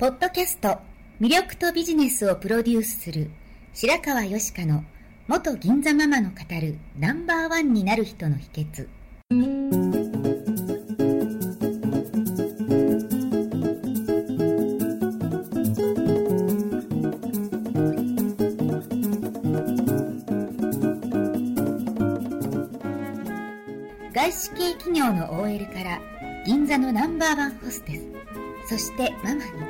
[0.00, 0.78] ポッドキャスト
[1.20, 3.30] 魅力とビジネスをプロデュースする
[3.74, 4.82] 白川よしかの
[5.28, 8.88] 元銀座ママの語るナンバーワンになる人の秘訣。
[24.14, 26.00] 外資系企業の OL から
[26.46, 28.20] 銀座のナンバーワンホステス
[28.66, 29.69] そしてママに。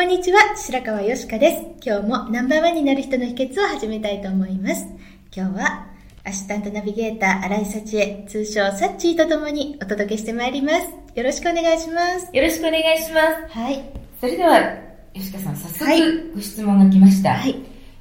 [0.00, 1.86] こんにちは、白川よしかです。
[1.86, 4.86] 今日もナンバーワンになる人の秘訣を始めたいと思います。
[5.30, 5.88] 今日は、
[6.24, 10.88] アシスタントナビゲーター、新井幸恵、通称サッチーとともにお届けしてまいります。
[11.14, 12.34] よろしくお願いします。
[12.34, 13.58] よろしくお願いします。
[13.58, 13.84] はい。
[14.18, 14.74] それでは、
[15.12, 17.34] 吉川さん、早はい速ご質問が来ました。
[17.34, 17.56] はい。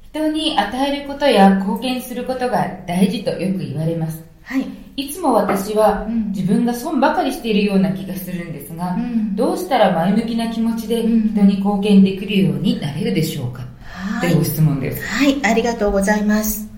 [0.00, 4.31] 人に与えることや貢献することが大事とよく言われます。
[4.42, 4.66] はい。
[4.96, 14.44] いつも私はうん自分が損ばかりしているような気がするんですが、うんどうしたら前向きな気持ちでうん人に貢献できるようになれるでしょうか、はいというご。
[14.44, 15.02] 質問です。
[15.06, 16.68] はい、ありがとうございます。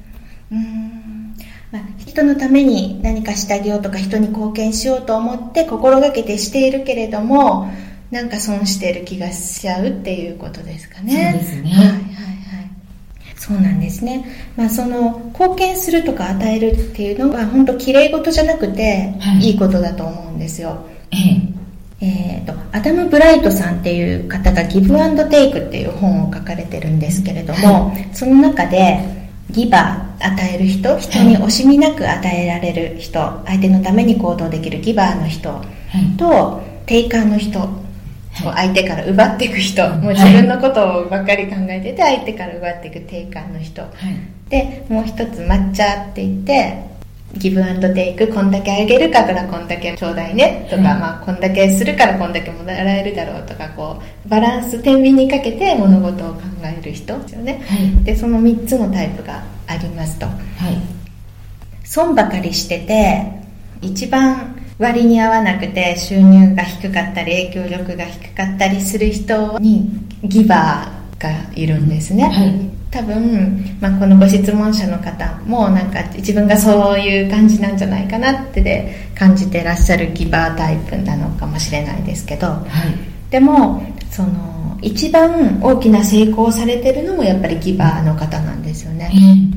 [0.51, 0.95] うーん
[1.73, 7.69] まあ、人のために何かしてあげようとか人に貢献しようと思って心がけてしているけれども
[8.13, 11.33] なんか損している気がしちゃうっていうことですかね。
[11.33, 12.04] そうですねはい。
[13.37, 14.25] そうなんですね。
[14.57, 20.79] まあその貢献するとか与えるっていうのは本当綺麗事じゃなくてはいいいことだと思うんですよ。
[21.11, 21.55] ええ
[22.01, 28.99] えー、とアダム・ブライトさんっていう方が「ギブアンド・テイク」っていう本を書かれてるんですけれども、その中で
[29.51, 35.63] ギバー与える人人に惜しみなく与えられる人相手のために行動できるギバーの人は
[35.95, 36.17] い。
[36.17, 37.69] とテイカーの人
[38.35, 38.69] はい。
[38.69, 39.89] 相手から奪っていく人。
[39.97, 43.83] もう自分のことばっかり考えてて相手から奪っていくテイカーの人。
[43.83, 43.91] はい。
[44.49, 46.95] でもう一つ抹茶って言って
[47.37, 57.65] ギブアンドテイクこんだけあげるからこんだけちょうだいねとか、うんまあ、こんだけするからこんだけもらえるだろうとかこうバランス天秤にかけて物事を考える人ですよね。
[57.67, 58.05] はい。
[58.05, 60.27] でその3つのタイプがありますと。
[60.27, 60.37] はい。
[61.85, 63.25] 損ばかりしてて
[63.83, 69.89] 一番割に合わなくて収入が低かったり影響力が低かったりする人に
[70.23, 72.71] ギバーがいるんですね、はい。
[72.91, 82.49] 多分、まあ、このご質問者の方もなんか自分がそういう感じなんじゃないかなってで感じてらっしゃるギバータイプなのかもしれないですけど。
[82.49, 83.31] はい。
[83.31, 89.54] でもその一番大きな成功をされてるのもやっぱりギバーの方なんですよね、え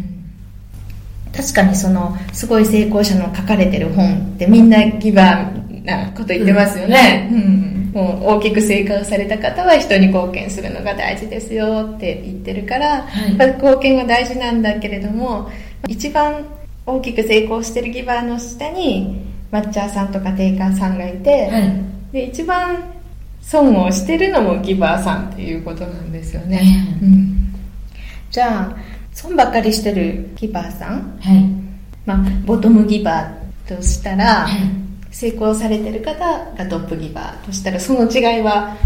[1.37, 7.91] 確かにそのすごい成功者の書かれてる本ってみんなギバーなこと言ってますよね、うん。
[7.93, 13.29] もう大きく成功された方は人に貢献するのが大事ですよって言ってるから、はい。
[13.29, 15.49] やっぱり貢献は大事なんだけれども
[15.87, 16.45] 一番
[16.85, 21.97] 大きく成功してるギバーの下にマッチャーさんとかテイカーさんがいて、はい。
[22.11, 22.93] で一番
[23.41, 26.61] 損をしてるのもギバーさんっていうことなんですよね、
[27.01, 27.05] え。
[27.05, 27.53] うん、
[28.29, 28.75] じゃあ
[29.17, 31.17] 損ばっかりしてるギバーさん。
[31.19, 31.43] はい。
[32.05, 34.59] まあ、ボトムギバーとしたら、はい。
[35.09, 36.19] 成功されてる方
[36.55, 38.77] がトップギバーとしたらその違いは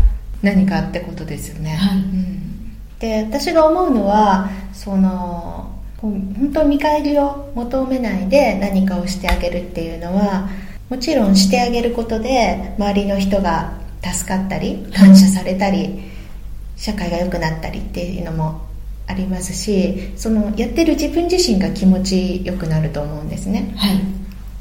[0.41, 1.97] 何かってことですよね、はい。
[1.97, 2.77] うん。
[2.99, 10.47] で私が思うのはその本当見返りを求めないで何かをしてあげるっていうのは
[10.87, 16.01] もちろんしてあげることで周りの人が助かったり感謝されたり
[16.77, 18.70] 社会が良くなったりっていうのも
[19.11, 23.99] ありますしそのやってる自分自身が気持ちよくなると思うんですねはい。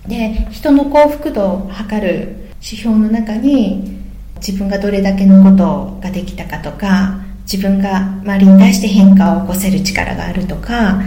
[0.09, 3.99] で人の幸福度を測る指標の中に
[4.37, 11.01] 自分がどれだけのことができたかとか自分が周りに対して変化を起こせる力があるとか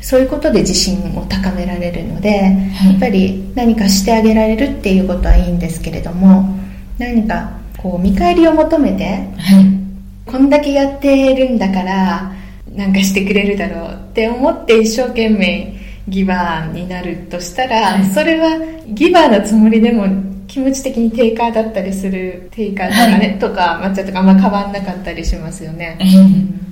[0.00, 6.56] そういうことで自信を高められるので、やっぱり何かしてあげられるっていうことはいいんですけれども
[6.96, 9.04] 何かこう見返りを求めて
[9.36, 9.86] はい。
[10.26, 12.32] こんだけやってるんだから
[12.76, 15.74] なんかしてくれるだろうって思って一生懸命
[16.08, 18.04] ギバーになるとしたら、はい。
[18.06, 18.58] それは
[18.88, 20.06] ギバーのつもりでも
[20.46, 23.38] 気持ち的にテイカーだったりするテイカーとかね、はい。
[23.38, 26.66] とか抹茶とかあんま変わんなかったりしますよね、ええ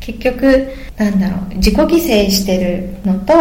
[0.00, 0.68] 結局
[0.98, 3.34] なんだろう自己犠牲してるのと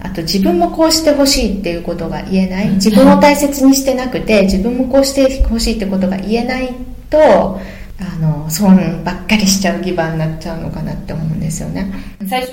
[0.00, 2.68] あと自分もこうしてほしいっていうことが言えない。
[2.74, 6.72] 自分を大切にしてなくて自分もこうしてほしいってことが言えない
[7.10, 7.58] と
[8.00, 11.92] あの損ばっかりしちゃうギバーになっちゃうのかなって思うんですよね。
[12.28, 12.52] 最初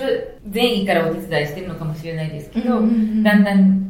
[0.50, 3.24] 善意からお手伝いしてるのかもしれないですけど、うんうんうん。
[3.24, 3.86] だんだん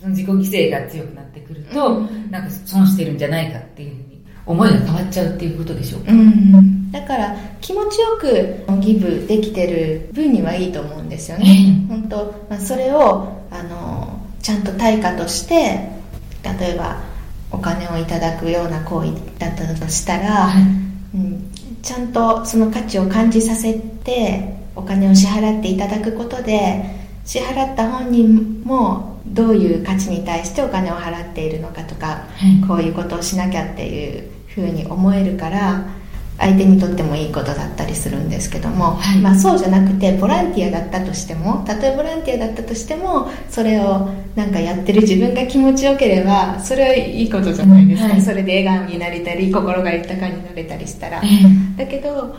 [0.00, 2.00] その自己犠牲が強くなってくると、
[2.30, 15.90] なんか損してるんじゃないかっていうふうに思いが変わっちゃうっていうことでしょうか、うんだから気持ちよくギブできてる分にはいいと思うんですよね、本当、まあ、それをあのちゃんと対価として
[16.58, 17.02] 例えば
[17.50, 21.50] お金をいただくような行為だったとしたら、はいうん、
[21.82, 26.84] ちゃんとその価値を感じさせてお金を支払っていただくことで
[27.24, 32.66] 支払った本人もどういう価値に対してお金を払っているのかとか、はい。
[32.66, 35.86] こういうことをしなきゃっていうふうに思えるから
[36.38, 39.18] 相手にとってもいいことだったりするんですけども、はい。
[39.20, 48.22] まあ、そうじゃなくてボランティアだったとしてもたとえボランティアだったとしてもそれをなんかやってる自分が気持ちよければそれはいいことじゃないですか、はい。
[48.22, 51.22] それで笑顔になれたり心が豊かになれたりしたら。
[51.76, 52.36] だけど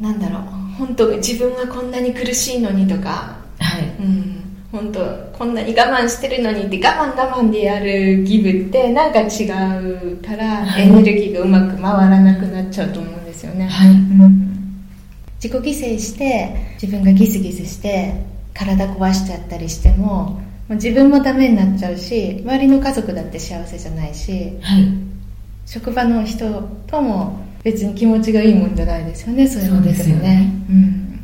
[0.00, 0.42] なんだろう
[0.78, 4.02] 本当自分はこんなに苦しいのにとか、はい。
[4.02, 4.42] うん、
[4.72, 5.00] 本当
[5.36, 10.88] こんなに我慢してるのにって我慢我慢でやるギブってなんか違うから、はい。
[10.88, 13.13] エネルギーがうまく回らなくなっちゃうと思うんですよ
[13.54, 13.90] ね、はい。
[13.90, 14.84] うん、
[15.42, 18.14] 自己犠牲して自分がギスギスして
[18.52, 20.40] 体壊しちゃったりしてもも
[20.70, 24.88] う自分もダメになっちゃうし周りの家族だって幸せじゃないしはい。
[25.66, 30.52] 職場の人とも別に気持ちがいいもんじゃないですよねそういうのですよね。
[30.68, 31.20] うん、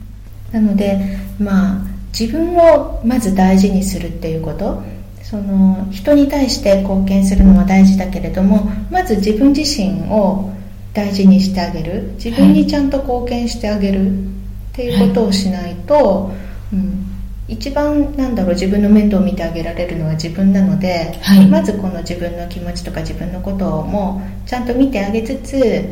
[0.53, 1.81] なのでまあ
[2.19, 4.83] 自分をまず大事にするっていうこと。
[5.23, 10.50] その人に対して貢献するのは大事だけれどもまず自分自身を
[10.92, 12.12] 大事にしてあげる。
[12.22, 14.31] 自分にちゃんと貢献してあげる。
[14.70, 16.31] っていうことをしないと、
[16.72, 17.04] うん、
[17.48, 21.46] 一番なんだろう自分の面倒を見てあげられるのは自分なので、はい。
[21.48, 25.84] まずこの自分の気持ちとか自分のことをもちゃんと見てあげつつ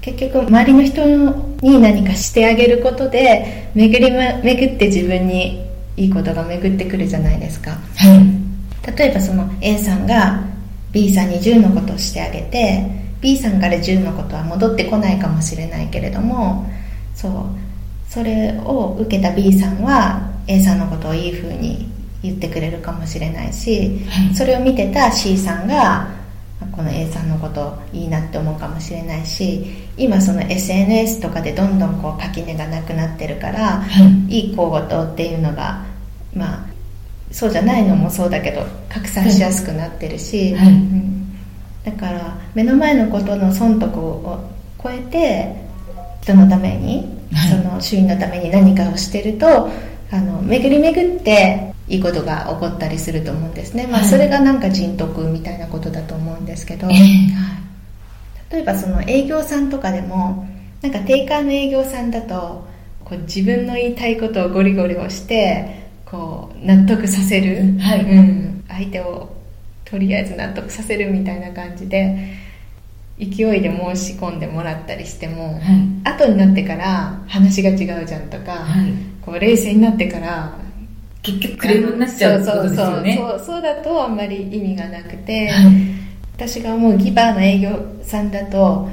[0.00, 1.04] 結局周りの人
[1.60, 5.66] に何かしてあげることで巡り、ま、巡って自分に
[5.96, 7.72] いいことが巡ってくるじゃないですか。
[7.72, 7.76] は
[8.14, 8.96] い。
[8.96, 10.42] 例えばその A さんが
[10.92, 16.68] B さんに10のことをしてあげて B さんから10のことは戻ってこないかもしれないけれども
[17.14, 17.32] そう。
[18.08, 21.88] それを受けた B さんは A さんのことをいい風に
[22.22, 24.34] 言ってくれるかもしれないし、はい。
[24.34, 26.08] それを見てた C さんが
[26.72, 29.64] この A さんのこといいなって思うかもしれないし
[29.96, 34.40] 今その SNS とかでどんどんこう垣根がなくなってるから、はい。
[34.48, 35.84] いい行動っていうのが
[36.34, 36.66] まあ
[37.30, 40.68] そうじゃないのもそうだけど拡散しやすくなってるし、はい。
[40.68, 41.19] うん
[41.84, 44.40] だから目の前のことの損得を
[44.82, 45.54] 超えて
[46.22, 47.50] 人のために、はい。
[47.50, 49.70] その周囲のために何かをしてると
[50.10, 54.08] あの巡り巡っていいことが起こったりすると思うんですね、まあ、はい。
[54.08, 56.96] それがなんか人徳みたいなことだと思うんですけど、ええ
[58.50, 60.46] 例えばその営業さんとかでも
[60.82, 62.66] なんか定価の営業さんだと
[63.04, 68.00] こう自分の言いたいことをゴリゴリ押してこう納得させる、はい。
[68.02, 69.39] うん、相手を
[69.90, 72.36] とりあえず納得させるみたいな感じで
[73.18, 75.62] 勢いで申し込んでもらったりしても、はい。
[76.04, 78.92] 後になってから話が違うじゃんとか、はい。
[79.20, 80.56] こう冷静になってから
[81.22, 83.16] 結局クレームになっちゃうってことですよね。
[83.16, 83.62] そうそうそうそう。
[83.62, 85.72] だとあんまり意味がなくて、はい。
[86.36, 88.88] 私が思うギバーの営業さんだと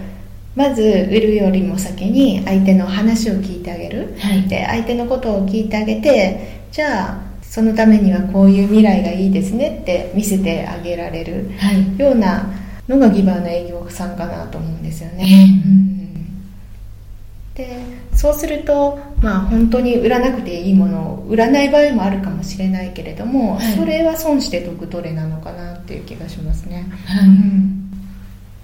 [0.54, 4.46] まず売るよりも先に相手の話を聞いてあげる、はい。
[4.50, 12.00] で相手のことを聞いてあげてじゃあそのためにはこういう未来がいいですねって見せてあげられるはい。
[12.00, 12.50] ような
[12.88, 15.26] のがギバーの営業さんかなと思うんですよね、
[17.54, 17.80] で
[18.14, 23.74] そうすると、まあ、本当に売らなくていいものを売らない場合もあるかもしれないけれども、はい。
[23.74, 27.30] それは損して得取れなのかなっていう気がしますね、はい。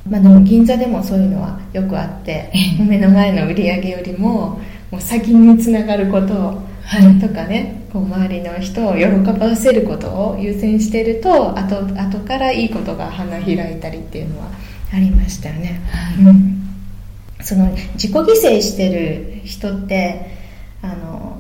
[0.10, 2.84] まあ、でも銀座でもそういうのはよくあってええ。
[2.84, 4.62] 目の前の売り上げよりも
[4.92, 6.62] もう先につながること
[7.20, 9.06] とかねこう周りの人を喜
[9.40, 14.48] ばせることを優先していると後後からいいことが花開いたりっていうのは
[14.92, 16.26] ありましたよね、はい。
[16.26, 16.68] うん、
[17.42, 20.26] その自己犠牲してる人って
[20.82, 21.40] あの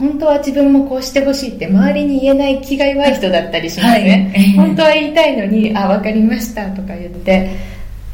[0.00, 4.52] 本当は自分もこうしてほしいって周りに言えない気が弱い人だったりしますね、はい。
[4.66, 7.50] 本当は言いたいのに「あ分かりました」とか言って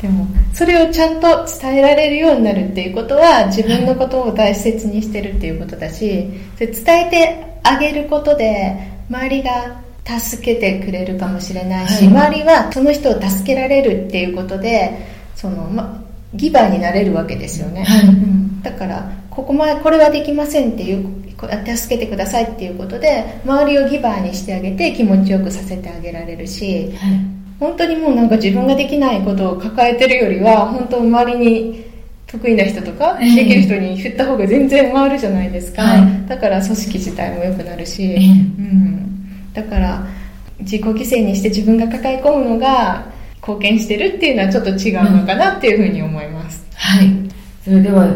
[0.01, 8.77] でもそれをちゃんと伝えられるようになるっていうことは自分のことを大切にしてるっていうことだし伝えてあげることで
[9.11, 9.83] 周りが
[10.19, 12.29] 助けてくれるかもしれないし、はい。
[12.31, 16.03] 周りはその人を助けられるっていうことでその、ま、
[16.35, 18.07] ギバーになれるわけですよね、はい。
[18.07, 18.63] うん。
[18.63, 31.85] だからここまでこれはできませんっていうこう助けてくださいっていうことで周りをギバーにしてあげて気持ちよくさせてあげられるし、はい、本当にもうなんか自分ができないことを抱えてるよりは本当周りに
[32.27, 40.07] 得意な人とか、できる人に振った方が全然回るじゃないですか、はい、だから組織自体も良くなるし、うん、だから
[40.61, 43.05] 自己犠牲にして自分が抱え込むのが
[43.41, 47.31] 貢献してるっていうのはちょっと違うのかなっていうふうに思います、はい。
[47.65, 48.09] それでは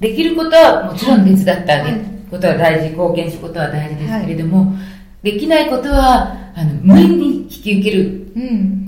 [0.00, 4.78] できることはもちろん手伝ってあげることは大事貢献することは大事ですけれども、は
[5.22, 8.23] い、できないことはあの無理に引き受ける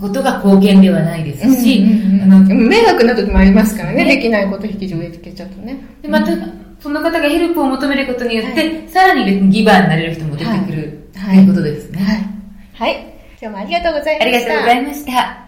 [0.00, 1.84] ことが貢献ではないですし、
[2.22, 5.78] あの迷惑な時もありますからね、ねできないこと引き受けちゃうとね。
[6.02, 6.32] でまた、
[6.80, 12.02] その方がヘルプを求めることによって、はい、さらにギバーになれる人も出てくる、はい、ということですね。
[12.02, 12.90] はい。
[12.92, 13.14] はい。
[13.40, 14.24] 今日もありがとうございました。
[14.24, 15.46] ありがとうございました。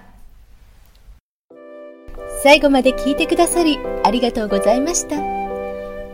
[2.43, 5.17] 最後まで聞いてくださり、ありがとうございました。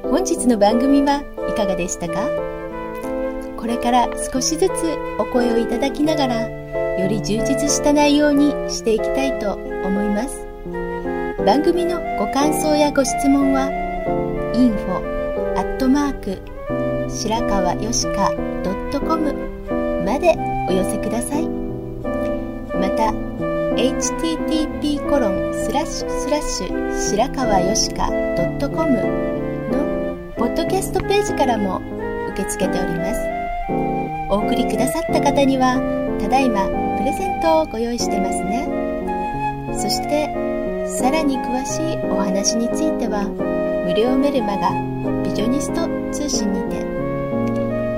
[0.03, 2.29] 本日の番組はいかがでしたか？
[3.57, 4.73] これから少しずつ
[5.19, 6.49] お声をいただきながら、
[7.05, 10.47] より充実した内容にしていきたいと思います。
[11.45, 13.69] 番組のご感想やご質問は、
[14.55, 16.41] info アットマーク
[17.11, 18.33] 白川よしか
[18.99, 19.35] .com
[20.07, 20.35] まで
[20.67, 21.47] お寄せください。
[21.47, 23.13] また、
[23.77, 28.91] http コロンスラッシュスラッシュ白川よしか .com
[29.71, 31.83] のポッドキャストページからも
[32.31, 33.21] 受け付けております。
[34.31, 35.77] お送りくださった方には、
[36.19, 38.67] ただいまレゼントをご用意してますね。
[39.77, 40.29] そして、
[40.87, 43.25] さらに詳しいお話については、
[43.85, 44.71] 無料メルマガ
[45.23, 46.83] ビジョニスト通信にて、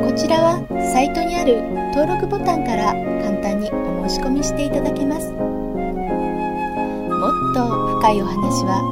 [0.02, 0.60] こちらは
[0.92, 1.62] サイトにある
[1.94, 5.30] 登録ボタンから簡単にお申し込みしていただけます。
[5.30, 7.68] もっと
[8.00, 8.82] 深いお話は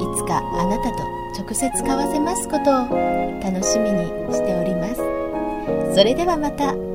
[0.00, 1.04] いつかあなたと
[1.38, 2.88] 直接交わせますことを
[3.40, 5.02] 楽しみにしております。
[5.94, 6.93] それではまた。